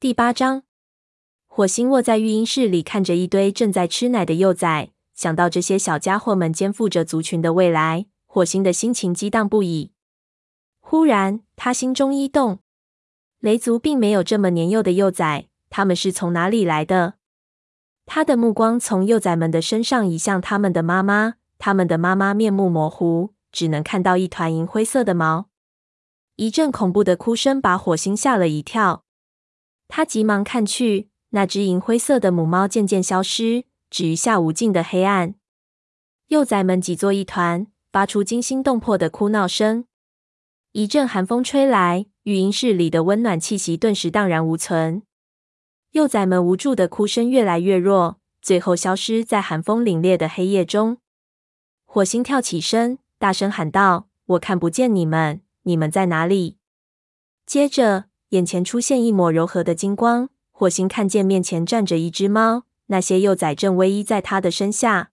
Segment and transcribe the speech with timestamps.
[0.00, 0.62] 第八章，
[1.46, 9.92] 火星卧在育婴室里，看着一堆正在吃奶的幼崽，想到这些小家伙们肩负着族群的未来，火星的心情激荡不已。
[10.80, 12.60] 忽然，他心中一动，
[13.40, 17.16] 雷族并没有这么年幼的幼崽，他们是从哪里来的？
[18.06, 25.50] 他的目光从幼崽们的身上移向他们的妈妈，他们的妈妈面目模糊，只能看到一团银灰色的毛。
[26.36, 29.04] 一阵恐怖的哭声把火星吓了一跳，
[29.90, 35.34] 他急忙看去，那只银灰色的母猫渐渐消失，只余下无尽的黑暗。
[36.28, 39.84] 幼崽们挤作一团，发出惊心动魄的哭闹声。
[40.72, 45.02] 一阵寒风吹来，育婴室里的温暖气息顿时荡然无存。
[45.90, 50.98] 幼崽们无助的哭声越来越弱，最后消失在寒风凛冽的黑夜中。
[51.84, 56.56] 火星跳起身，大声喊道：“我看不见你们。”你们在哪里？
[57.44, 60.28] 接着，眼前出现一抹柔和的金光。
[60.50, 65.10] 火星看见面前站着一只猫，那些幼崽正偎依在它的身下。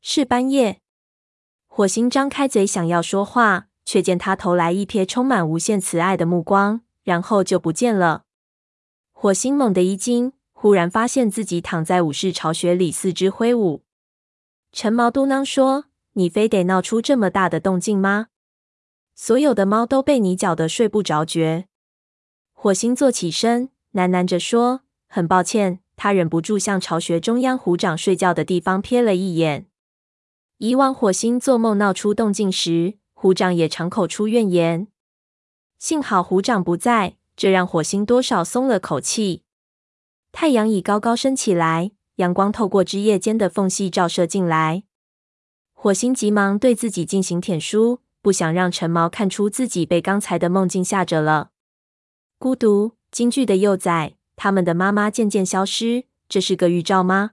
[0.00, 0.80] 是斑叶。
[1.66, 8.24] 火星张开嘴想要说话，却见他投来一瞥充满无限慈爱的目光，然后就不见了。
[9.12, 13.82] 火星猛地一惊，忽然发现自己躺在武士巢穴里，四肢挥舞。
[14.72, 18.28] 陈毛嘟囔说：“你非得闹出这么大的动静吗？”
[19.14, 21.64] 所有的猫都被你搅得睡不着觉。
[22.64, 29.66] 火星坐起身，喃喃着说：“很抱歉。”他忍不住向巢穴中央虎掌睡觉的地方瞥了一眼。
[30.56, 34.88] 以往火星做梦闹出动静时，虎掌也常口出怨言。
[35.78, 39.42] 幸好虎掌不在，这让火星多少松了口气。
[40.32, 44.84] 太阳已高高升起来，阳光透过枝叶间的缝隙照射进来。
[45.74, 48.00] 火星急忙对自己进行舔梳。
[48.22, 51.50] 不想让陈毛看出自己被刚才的梦境吓着了。
[52.44, 57.30] 孤独、京剧的幼崽，他们的妈妈渐渐消失，这是个预兆吗？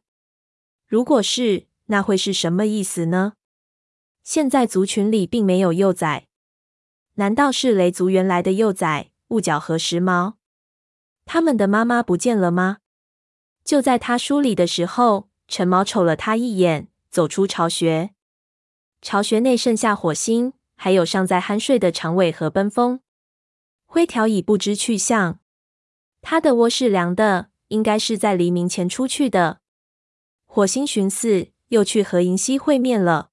[0.88, 3.34] 如果是，那会是什么意思呢？
[4.23, 6.27] 现在族群里并没有幼崽，
[7.16, 10.36] 难道是雷族原来的幼崽雾角和时髦？
[11.26, 12.78] 他们的妈妈不见了吗？
[13.66, 18.11] 就在他梳理的时候，橙毛瞅了他一眼，走出巢穴。
[19.02, 20.54] 巢穴内剩下火星。
[20.78, 23.02] 还有尚在酣睡的长尾和奔风，
[23.94, 25.40] 灰条已不知去向。
[26.22, 29.60] 他的窝是凉的，应该是在黎明前出去的。
[30.46, 33.32] 火星寻思，又去和银溪会面了。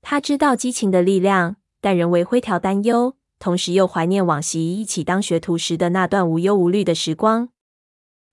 [0.00, 7.50] 他知道激情的力量，但仍为灰条担忧，同时又怀念往昔一起当学徒时的那段无忧无虑的时光。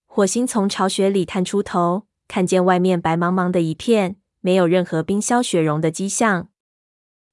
[0.06, 6.48] 火星从巢穴里探出头，看见外面白茫茫的一片，没有任何冰消雪融的迹象。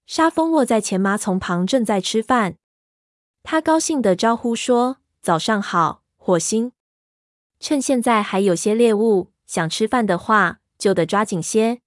[0.04, 2.56] 沙风卧在前麻丛旁，正在吃饭。
[3.42, 6.72] 他高兴地招呼说：“早上好，火星。
[7.58, 11.80] 趁现在还有些猎物，想吃饭的话，就得抓紧些。”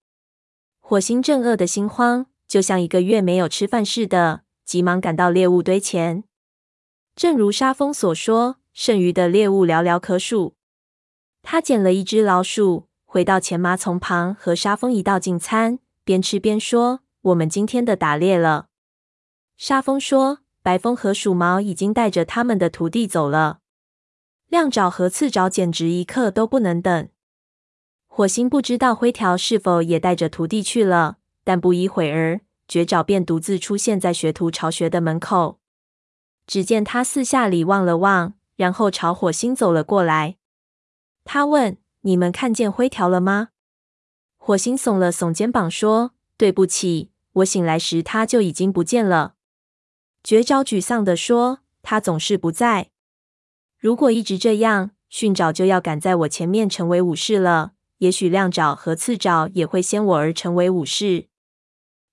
[0.82, 6.24] 火星正饿得心慌，就像一个月没有吃饭似的，急忙赶到猎物堆前。
[7.16, 10.56] 正如沙蜂所说，剩余的猎物寥寥可数。
[11.42, 17.02] 他捡了一只老鼠，回到前麻丛旁，和沙蜂一道进餐，边吃边说。
[17.22, 18.68] 我们今天的打猎了。
[19.56, 23.60] 沙蜂说：“白风和鼠毛已经带着他们的徒弟走了。
[24.48, 27.10] 亮爪和刺爪简直一刻都不能等。”
[28.08, 35.60] 火星不知道灰条是否也带着徒弟去了，但不一会儿，绝爪便独自出现在学徒巢穴的门口。
[36.46, 40.38] 只见他四下里望了望，然后朝火星走了过来。
[41.26, 43.50] 他问：“你们看见灰条了吗？”
[44.38, 49.34] 火星耸了耸肩膀说：“对不起。”我醒来时，他就已经不见了。
[50.24, 52.92] 绝招沮丧地说：“他总是不在。
[53.78, 57.74] 如果一直这样，训爪就要赶在我前面成为武士了。
[57.98, 61.28] 也许亮爪和刺爪也会先我而成为武士。”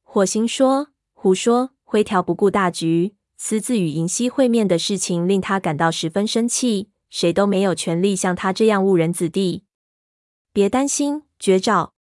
[0.02, 6.90] 火星说：“胡说！”灰条不顾大局，私自与银溪会面的事情令他感到十分生气。
[7.08, 9.64] 谁都没有权利像他这样误人子弟。
[10.52, 11.94] 别担心，绝爪。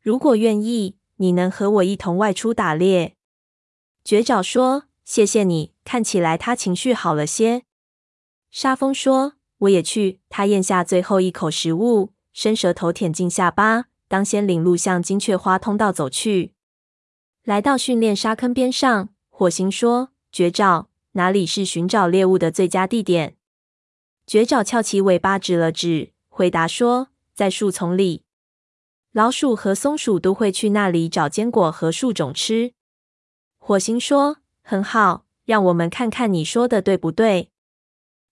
[0.00, 0.96] 如果愿意。
[1.18, 3.16] 你能和我一同外出打猎？
[4.04, 7.62] 绝爪说：“谢谢你。”看起来他情绪好了些。
[8.50, 16.52] 沙风说：“我也去。”他咽下最后一口食物，伸舌头舔进下巴，当先领路向金雀花通道走去。
[17.44, 23.36] 来到训练沙坑边上，火星说：“绝爪，哪里是寻找猎物的最佳地点？”
[24.26, 28.24] 绝爪翘起尾巴指了指，回答说：“在树丛里。”
[29.12, 32.74] 老鼠和松鼠都会去那里找坚果和树种吃。
[33.56, 34.38] 火星说
[34.68, 37.52] ：“很好，让我们看看你说的对不对。”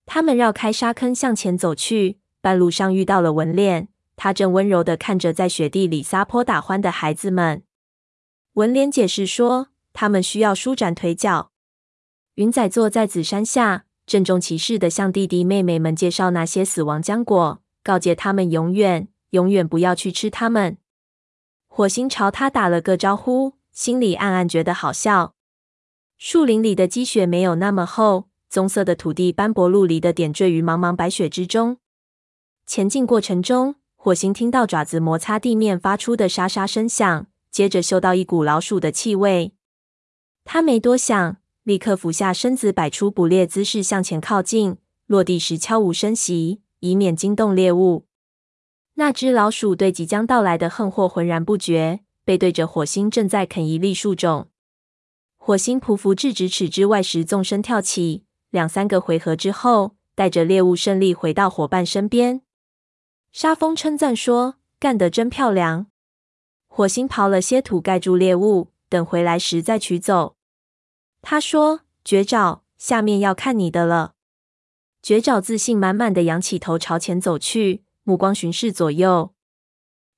[0.04, 3.86] 他们绕开沙坑向前走去，半路上遇到了文脸，
[4.16, 7.62] 他正温柔的看着在雪地里撒泼打欢的孩子们。
[8.54, 11.52] 文脸解释说，他们需要舒展腿脚。
[12.34, 20.78] 云仔坐在紫山下，郑重其事的向弟弟妹妹们介绍那些死亡浆果，告诫他们永远、永远不要去吃它们。
[21.68, 25.33] 火星朝他打了个招呼，心里暗暗觉得好笑。
[26.16, 31.78] 树林里的积雪没有那么厚，棕色的土地斑驳陆离的点缀于茫茫白雪之中。
[32.66, 37.26] 前进过程中，火星听到爪子摩擦地面发出的沙沙声响。
[37.50, 39.52] 接着嗅到一股老鼠的气味，
[40.44, 48.06] 他没多想，立刻俯下身子，摆出捕猎姿势向前靠近，落地时悄无声息，以免惊动猎物。
[48.94, 54.48] 那只老鼠对即将到来的横祸浑然不觉，背对着火星正在啃一粒树种。
[55.46, 62.40] 火星匍匐至咫尺之外时，纵身跳起，两三个回合之后，带着猎物胜利回到伙伴身边。
[63.30, 65.88] 沙风称赞说：“干得真漂亮。”
[66.66, 70.36] 火星刨了些土盖住猎物，等回来时再取走。
[71.20, 74.14] 他说：“绝爪，下面要看你的了。”
[75.02, 79.34] 绝爪自信满满的仰起头朝前走去，目光巡视左右。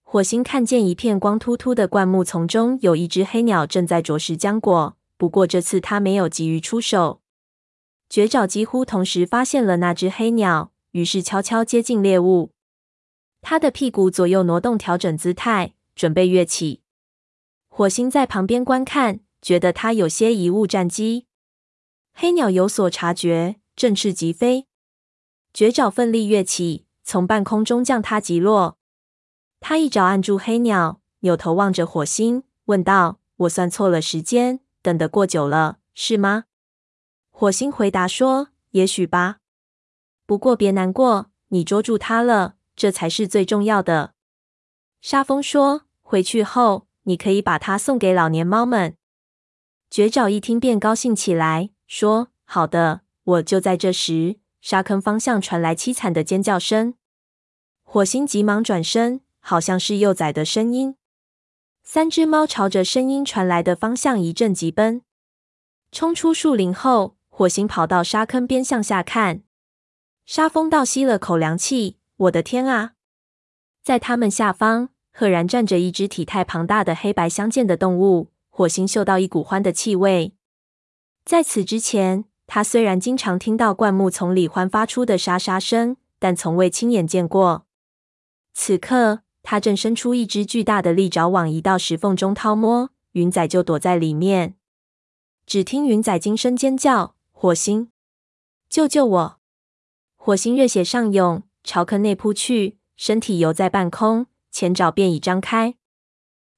[0.04, 7.22] 火星看见一片光秃秃的灌木丛中有一只黑鸟正在啄食浆果，不过这次他没有急于出手。
[8.08, 12.52] 绝爪几乎同时发现了那只黑鸟，于是悄悄接近猎物。
[13.40, 15.72] 他的屁股左右挪动，调整姿态。
[15.96, 16.82] 准备跃起，
[17.68, 21.24] 火星在旁边观看，觉得他有些贻误战机。
[22.12, 24.66] 黑鸟有所察觉，振翅疾飞，
[25.54, 28.76] 绝爪奋力跃起，从半空中将它击落。
[29.58, 36.44] 他一爪按住黑鸟，扭头望着火星，问道：“我算错了时间，等得过久了，是吗？”
[37.32, 39.38] 火星回答说：“也许吧。
[40.24, 44.14] 不过别难过，你捉住它了，这才是最重要的。”
[45.02, 45.82] 沙峰说。
[46.08, 48.96] 回去后，你可以把它送给老年猫们。
[49.90, 56.94] 绝爪一听便高兴起来，说：“好的，我就在这时。”沙坑方向传来凄惨的尖叫声，
[57.82, 60.94] 火星急忙转身，好像是幼崽的声音。
[61.88, 65.02] 三只猫朝着声音传来的方向一阵急奔，
[65.92, 69.44] 冲出树林后，火星跑到沙坑边向下看。
[70.24, 72.94] 沙风倒吸了口凉气：“我的天啊！”
[73.84, 74.88] 在它们下方。
[75.18, 80.34] 赫然站着一只体态庞大的黑白相间的动物，火星嗅到一股獾的气味。
[81.24, 87.64] 在此之前，他虽然经常听到灌木丛里獾发出的沙沙声，但从未亲眼见过。
[88.52, 94.56] 此刻，他正伸出一只巨大的利爪往一道石缝中掏摸，云仔就躲在里面。
[95.46, 97.92] 只听云仔惊声尖叫：“火星，
[98.68, 99.38] 救救我！”
[100.18, 104.26] 火星热血上涌，朝坑内扑去，身体游在半空。
[104.50, 105.76] 前爪便已张开，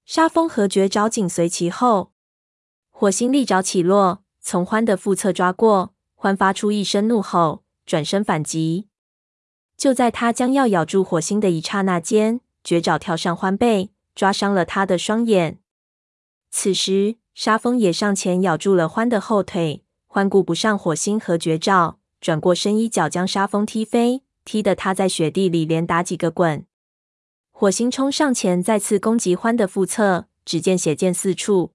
[0.06, 2.12] 沙风和绝爪紧随其后。
[2.88, 8.88] 火星利爪起落，从獾的腹侧抓过，獾发出一声怒吼，转身反击。
[9.76, 15.58] 就在他将要咬住火星的一刹那间，绝爪跳上獾背，抓伤了他的双眼。
[16.50, 26.66] 此时，沙风也上前咬住了獾的后腿，獾顾不上火星和绝爪，转过身一脚将沙风踢飞，踢得他在雪地里连打几个滚。
[27.50, 31.72] 火星冲上前，再次攻击獾的腹侧，只见血溅四处。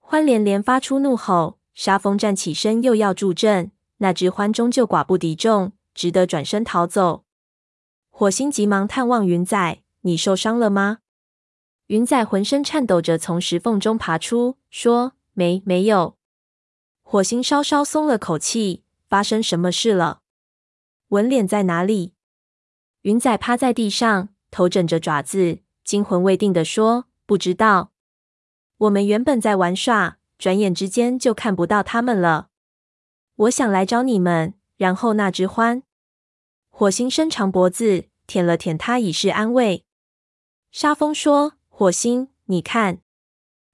[0.00, 7.24] 獾连连发出怒吼，沙风站起身又要助阵，那只獾终究寡不敌众，只得转身逃走。
[8.08, 10.98] 火星急忙探望云仔：“你受伤了吗？”
[11.88, 16.16] 云仔浑身颤抖着从石缝中爬出，说：“没，没有。”
[17.02, 20.20] 火星稍稍松了口气：“发生什么事了？
[21.08, 22.12] 文脸在哪里？”
[23.02, 24.28] 云仔趴在地上。
[24.50, 27.92] 头枕着爪子，惊魂未定地说：“不知道。
[28.78, 32.48] 我们原本在玩耍，转眼之间就看不到他们了。
[33.36, 35.82] 我想来找你们，然后那只獾。”
[36.70, 39.84] 火星伸长脖子，舔了舔它，以示安慰。
[40.70, 43.00] 沙风说：“火星，你看。”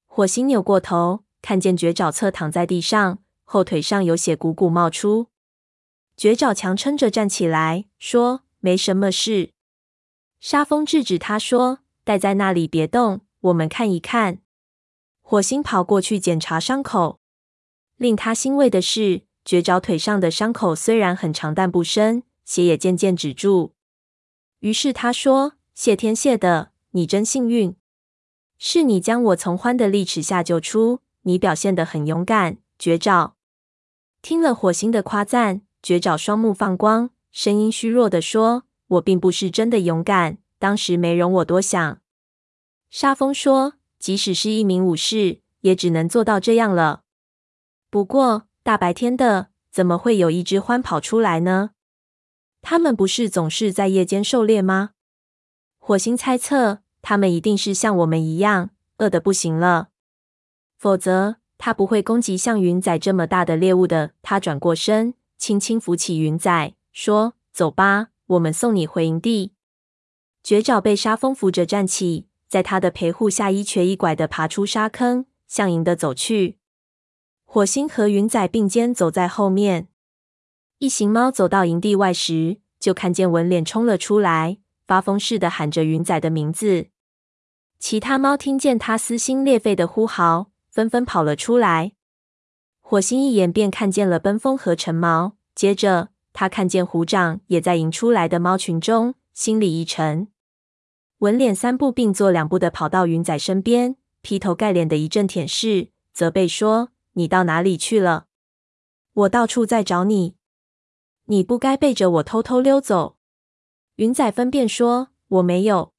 [0.07, 5.27] 火星扭过头，看见绝爪侧躺在地上，后腿上有血汩汩冒出。
[6.17, 9.51] 绝爪强撑着站起来，说：“没什么事。”
[10.39, 14.39] 沙风制止他说：“待在那里别动，我们看一看。”
[15.21, 17.19] 火星跑过去检查伤口，
[17.97, 23.75] 令他欣慰的是，绝爪腿上的伤口虽然很长，但不深，血也渐渐止住。
[24.61, 27.75] 于是他说：“谢天谢地，你真幸运，
[28.57, 33.35] 是你将我从獾的利齿下救出，你表现得很勇敢。”绝爪
[34.23, 42.01] 听了火星的夸赞，绝爪双目放光，声音虚弱地说：“我并不是真的勇敢，当时没容我多想。”
[42.91, 47.03] 沙风说：“即使是一名武士，也只能做到这样了。
[47.91, 51.71] 不过大白天的，怎么会有一只獾跑出来呢？
[52.63, 54.91] 他们不是总是在夜间狩猎吗？”
[55.79, 59.91] 火星猜测，他们一定是像我们一样饿得不行了，
[60.77, 61.37] 否则。
[61.57, 64.11] 他不会攻击像云仔这么大的猎物的。
[64.23, 69.53] 他转过身，轻轻扶起云仔，说：“走吧，我们送你回营地。”
[70.43, 76.59] 绝爪被沙风扶着站起，在他的陪护下，一瘸一拐的爬出沙坑，向营地走去。
[77.45, 79.89] 火星和云仔并肩走在后面。
[80.81, 86.89] 一行猫走到营地外时，就看见文脸冲了出来，发疯似的喊着云仔的名字。
[87.87, 90.53] 其他猫听见他撕心裂肺的呼号。
[90.71, 91.93] 纷纷跑了出来。
[92.81, 100.29] 火星一眼便看见了奔风和橙毛，接着他看见虎掌也在迎出来的猫群中，心里一沉。
[101.19, 108.25] 纹脸三步并作两步的跑到云仔身边，劈头盖脸的一阵舔舐，责备说：“你到哪里去了？
[109.13, 110.37] 我到处在找你，
[111.27, 113.19] 你不该背着我偷偷溜走。”
[113.97, 115.93] 云仔分辨说：“我没有。”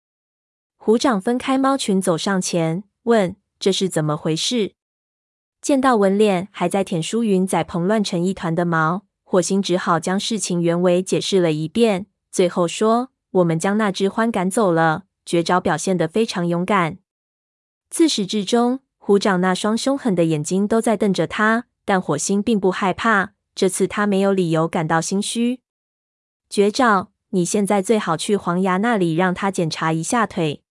[0.85, 3.35] 虎掌分开猫群走上前问。
[3.57, 4.73] 这是怎么回事？
[5.59, 12.05] 见到纹脸还在舔舒云仔蓬乱成一团的毛，火星只好将事情原委解释了一遍。
[12.31, 13.09] 最后说
[13.41, 15.05] ：“我们将那只獾赶走了。
[15.25, 16.99] 绝招表现得非常勇敢。
[17.89, 23.33] 自始至终，虎掌那双凶狠的眼睛都在瞪着他，但火星并不害怕。
[23.55, 25.61] 这次他没有理由感到心虚。
[26.47, 30.61] 绝招，你现在最好去黄牙那里，让他检查一下腿。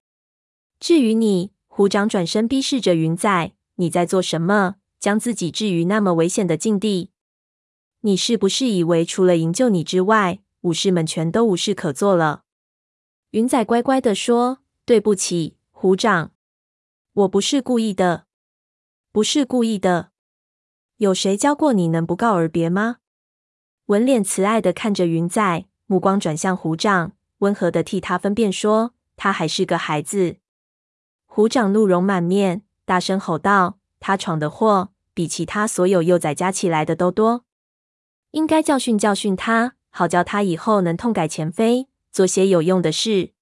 [0.85, 4.75] 至于你。”虎掌转身逼视着云仔：“你在做什么？
[5.01, 7.11] 将自己置于那么危险的境地？
[8.03, 12.43] 你是不是以为除了营救你之外，武士们全都无事可做了？”
[13.33, 16.33] 云仔乖乖地说：“对不起，虎掌，
[17.15, 18.27] 我不是故意的，
[19.11, 20.11] 不是故意的。
[20.99, 22.99] 有谁教过你能不告而别吗？”
[23.87, 30.37] 文脸慈爱的看着云仔，目光转向虎掌，温和的替他分辨说：“他还是个孩子。”
[31.37, 37.45] 虎掌怒容满面，大声吼道：“他闯的祸比其他所有幼崽加起来的都多，
[38.31, 43.33] 应该教训教训他，好叫他以后能痛改前非，做些有用的事。”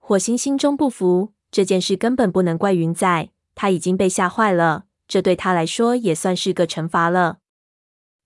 [0.00, 7.40] 火星心中不服，这件事根本不能怪云仔，他已经被吓坏了，这对他来说也算是个惩罚了。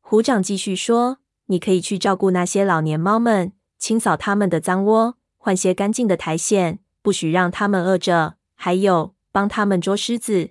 [0.01, 3.51] 虎掌继续说：“你可以去照顾那些老年猫们，
[3.81, 8.37] 清扫他们的脏窝，换些干净的苔藓，不许让他们饿着。”
[8.67, 10.51] 还有，帮他们捉狮子。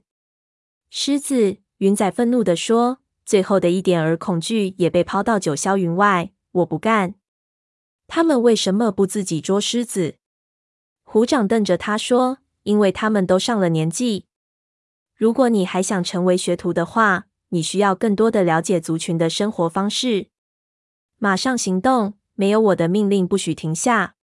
[0.89, 6.31] 狮子，云仔愤怒地说，最后的一点儿恐惧也被抛到九霄云外。
[6.53, 7.15] 我不干。
[8.07, 10.15] 他们为什么不自己捉狮子？
[11.03, 14.27] 虎掌瞪着他说：“因为他们都上了年纪。
[15.13, 20.29] 如果你还想成为学徒的话，你需要更多的了解族群的生活方式。
[21.17, 22.13] 马上行动！
[22.35, 24.15] 没有我的命令，不许停下。”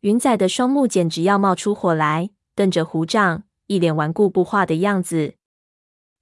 [0.00, 2.28] 云仔的双目简直要冒出火来。
[2.56, 5.34] 瞪着虎掌，一脸顽固不化的样子，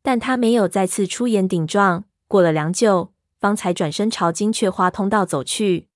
[0.03, 2.05] 但他没有再次出言顶撞。
[2.26, 5.88] 过了良久，方才转身朝金雀花通道走去。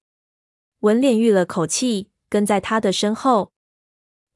[0.80, 3.50] 纹脸吁了口气，跟在他的身后。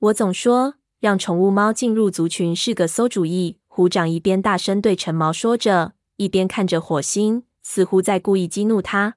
[0.00, 3.59] 我总说，让宠物猫进入族群是个馊主意。
[3.68, 9.14] 虎掌一边大声对陈毛说着，一边看着火星，似乎在故意激怒他。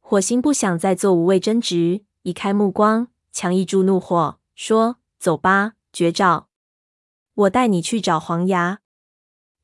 [0.00, 6.48] 火星不想再做无谓争执，移开目光，强抑住怒火，说：“走吧。”绝招，
[7.34, 8.80] 我带你去找黄牙。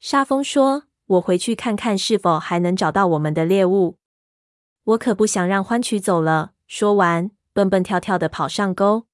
[0.00, 3.96] 沙风说：“我回去看看是否还能找到我们的猎物。
[4.84, 9.06] 我可不想让欢取走了。”说完，蹦蹦跳跳的跑上沟。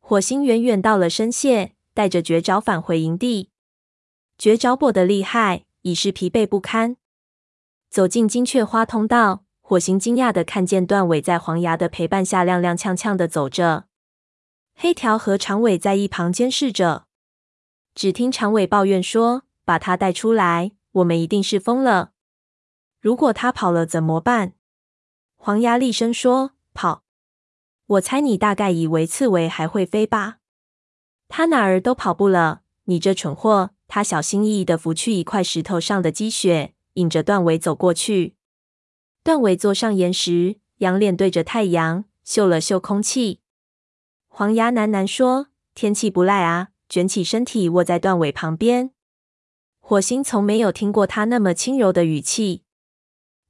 [0.00, 3.50] 火星远远到了声谢，带着绝招返回营地。
[4.36, 6.96] 绝招跛得厉害，已是疲惫不堪。
[7.88, 13.84] 走进金雀花通道，火星惊讶的看见断尾在黄牙的陪伴下踉踉跄跄的走着。
[14.74, 17.06] 黑条和长尾在一旁监视着，
[17.94, 22.12] 只听长尾抱怨说：“把他带出来，我们一定是疯了。
[23.00, 24.54] 如果他跑了怎么办？”
[25.36, 27.02] 黄牙厉声说：“跑！
[27.86, 30.38] 我猜你大概以为刺猬还会飞吧？
[31.28, 32.62] 他哪儿都跑不了。
[32.84, 38.34] 你这蠢货！”他小心翼翼地拂去一块石头上的积雪，引着断尾走过去。
[39.22, 43.40] 断尾坐上岩石，仰脸对着太阳，嗅了嗅空气。
[44.36, 48.90] 黄牙喃喃说：“天气不赖啊！”卷起身体卧在断尾旁边。
[49.78, 52.64] 火星从没有听过他那么轻柔的语气。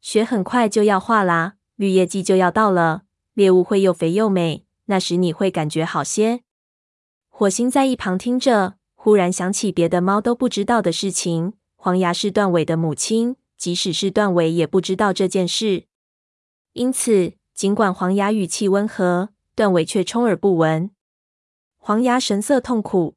[0.03, 6.43] 雪很快就要化啦，绿叶季就要到了，猎物会又肥又美，那时你会感觉好些。
[7.31, 15.87] 火星在一旁听着，忽然想起别的猫都不知道的事情：黄牙是断尾的母亲，即使是断尾也不知道这件事。
[16.75, 20.91] 因此，尽管黄牙语气温和，段尾却充耳不闻。
[21.77, 23.17] 黄牙神色痛苦，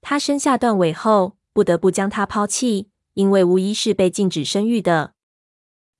[0.00, 5.14] 他生下段尾后，不得不将他抛弃，因为巫医是被禁止生育的。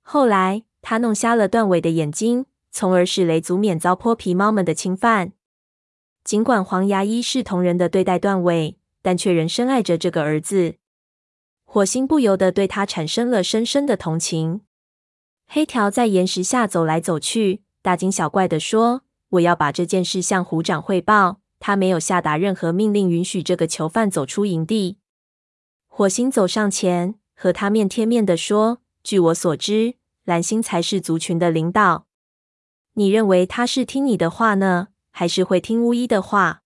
[0.03, 5.33] 后来，他弄瞎了段尾的眼睛，从而使雷族免遭泼皮猫们的侵犯。
[6.23, 10.75] 尽管黄牙一视同仁的对待段尾，但却仍深爱着这个儿子。
[11.65, 14.63] 火星不由得对他产生了深深的同情。
[15.47, 24.99] 黑条在岩石下走来走去，大惊小怪地说：“我要把这件事向虎掌汇报。”他没有下达任何命令，允许这个囚犯走出营地。
[25.87, 32.07] 火星走上前，和他面贴面地说：“据我所知，蓝星才是族群的领导。
[32.93, 36.63] 你认为他是听你的话呢，还是会听巫医的话？”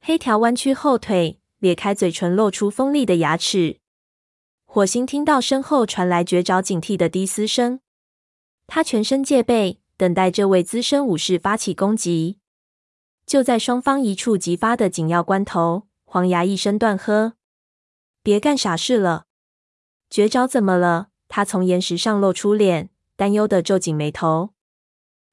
[0.00, 3.78] 黑条弯曲后腿，咧开嘴唇，露出锋利的牙齿。
[4.64, 7.80] 火星听到身后传来绝着警惕的低嘶声，
[8.66, 12.38] 他全身戒备，等待这位资深武士发起攻击。
[13.26, 17.34] 就在双方一触即发的紧要关头，黄牙一声断喝
[18.22, 19.26] ：“别干傻事了！”
[20.08, 21.08] 绝招怎么了？
[21.26, 24.54] 他从岩石上露出脸，担忧地皱紧眉头。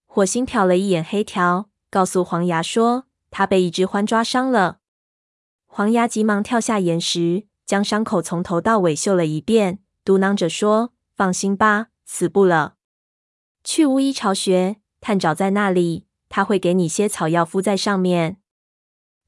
[0.05, 4.79] 火星瞟了一眼黑条，告诉黄牙说：“他被一只獾抓伤了。”
[5.67, 12.75] 黄牙急忙跳下岩石，将伤口从头到尾嗅了一遍，嘟囔着说：“放心吧，死不了。
[13.65, 18.38] 去巫医巢穴，探爪在那里。”他会给你些草药敷在上面。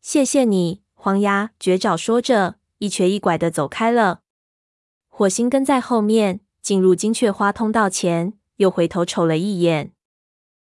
[0.01, 4.22] 谢谢你，黄鸭绝爪说着，一瘸一拐的走开了。
[5.08, 9.94] 火星跟在后面，进入金雀花通道前，又回头瞅了一眼。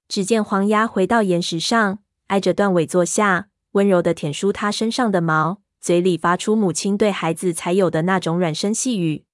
[0.08, 9.25] 只见黄鸭回到岩石上，挨着断尾坐下，温柔的舔梳他身上的毛，嘴里发出母亲对孩子才有的那种软声细语。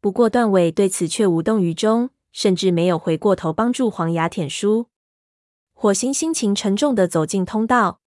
[0.00, 4.86] 不过断尾对此却无动于衷，甚至没有回过头帮助黄牙舔梳。
[5.72, 8.00] 火星心情沉重地走进通道，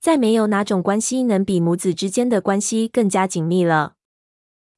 [0.00, 3.94] 再没有哪种关系能比母子之间的关系更加紧密了。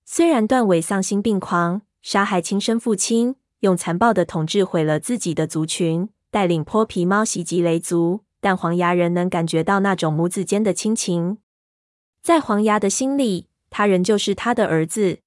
[0.05, 11.39] 虽然断尾丧心病狂，杀害亲生父亲，用残暴的统治毁了自己的族群，带领泼皮猫袭击雷族，但黄牙仍能感觉到那种母子间的亲情。
[12.23, 15.19] 在黄牙的心里，他仍旧是他的儿子。